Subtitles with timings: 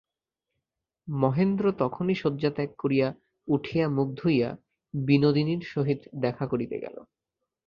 [1.07, 3.07] মহেন্দ্র তখনই শয্যাত্যাগ করিয়া
[3.47, 4.49] উঠিয়া মুখ ধুইয়া
[4.93, 6.97] বিনোদিনীর সহিত দেখা করিতে গেল।